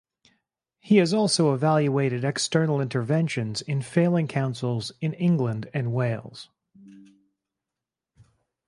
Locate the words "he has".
0.79-1.13